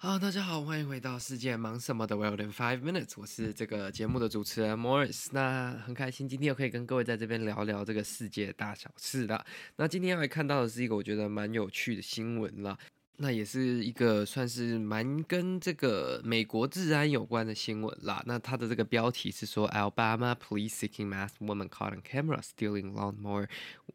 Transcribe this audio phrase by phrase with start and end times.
[0.00, 5.26] 哈喽，大家好，欢迎回到世界忙什么的 World in Five Minutes，我是这个节目的主持人 Morris。
[5.32, 9.44] 那很开心今天又可以跟各位在这边聊聊这个世界大小事了。
[9.74, 12.78] 那今天要来看到的是一个我觉得蛮有趣的新闻了，
[13.16, 18.22] 那也是一个算是蛮跟这个美国治安有关的新闻啦。
[18.24, 23.48] 那它的这个标题是说 Alabama police seeking masked woman caught on camera stealing lawnmower，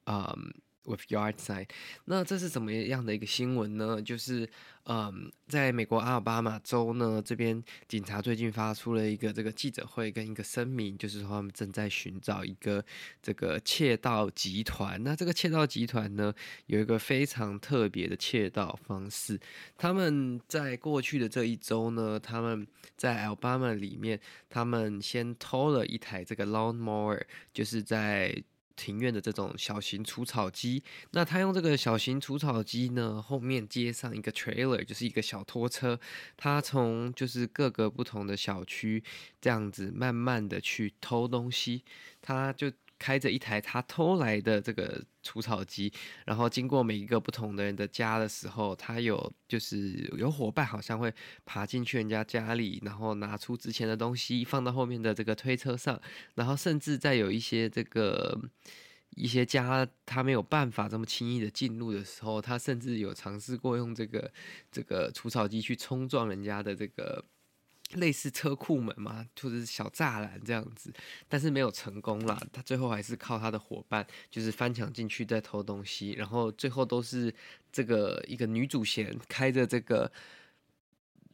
[0.04, 0.54] 嗯。
[0.86, 1.70] With yard sign，
[2.04, 4.02] 那这是怎么样的一个新闻呢？
[4.02, 4.50] 就是，
[4.84, 12.84] 嗯，在美国阿尔巴马州呢，这边警察最近发出了一个这个记者会跟一个声明，就是说他们正在寻找一个
[13.22, 15.02] 这个窃盗集团。
[15.06, 16.34] 那这个窃盗集团呢，
[16.66, 19.40] 有一个非常特别的窃盗方式。
[19.78, 27.22] 他们在过去的这一周呢，他们在阿尔巴马里面，他们先偷了一台这个 lawnmower，
[27.54, 28.44] 就是在。
[28.76, 36.00] 庭院的这种小型除草机，那他用这个小型除草机呢，后面接上一个 trailer，就是一个小拖车，
[36.38, 39.04] 他从就是各个不同的小区
[39.42, 41.84] 这样子慢慢的去偷东西，
[42.22, 42.72] 他就。
[43.00, 45.92] 开着一台他偷来的这个除草机，
[46.26, 51.14] 然后经过每一个不同的人的家的时候，他有就是有伙伴好像会
[51.46, 56.00] 爬进去人家家里，然后拿出值钱的东西放到后面的这个推车上，
[56.36, 58.40] 然后甚至在有一些这个
[59.16, 64.32] 一些家他没有办法这么轻易的进入的时候，他甚至有尝试过用这个
[64.72, 67.24] 这个除草机去冲撞人家的这个。
[67.94, 70.94] 类似车库门嘛，或者是小栅栏这样子，
[71.28, 72.42] 但是没有成功啦。
[72.52, 77.34] 他最后还是靠他的伙伴，就是翻墙进去再偷东西，然后最后都是
[77.72, 80.12] 这个一个女主嫌开着这个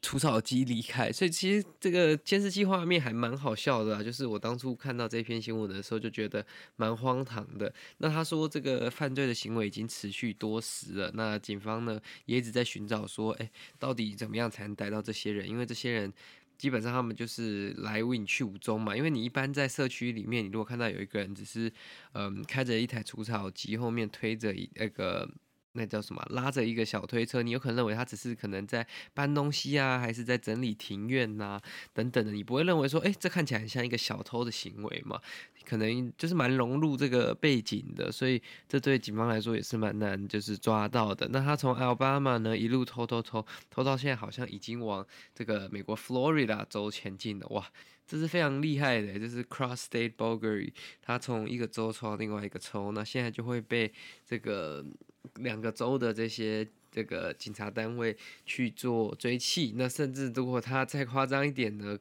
[0.02, 1.12] 除草机离开。
[1.12, 7.74] 所以其实这个监视器画面还蛮好笑的啊，就是我当初看到这篇新闻的时候就觉得蛮荒唐的。
[7.98, 15.48] 那他说这个犯罪的行为已经持续多时了，那警方呢也一直在寻找说，哎，到底怎么样才能逮到这些人？
[15.48, 16.14] 因为这些人。
[16.60, 21.74] 基本上他们就是来无影去无踪嘛，因为你一般在社区里面，你如果看到有一个人只是，
[22.12, 25.28] 嗯，开着一台除草机，后面推着一那个。
[25.74, 26.26] 那叫什么？
[26.32, 31.62] 拉着一个小推车，你有可能认为他只是可能在搬东西啊，还是在整理庭院呐、啊，
[31.94, 32.32] 等等的。
[32.32, 35.22] 你不会认为说，哎，这看起来很像一个小偷的行为嘛？
[35.66, 41.28] 可能就是蛮融入这个背景的，所以这对警方来说也是蛮难，就是抓到的。
[41.30, 45.06] 那他从 Alabama 呢一路偷偷偷偷到现在，好像已经往
[45.36, 47.48] 这个美国 Florida 州前进了。
[47.50, 47.70] 哇，
[48.10, 53.94] 这是非常厉害的，就是 Cross State Burglary，他从一个州抽到另外一个州，那现在就会被
[54.26, 54.84] 这个。
[55.36, 58.16] 两个州的这些这个警察单位
[58.46, 61.96] 去做追缉，那甚至如果他再夸张一点呢，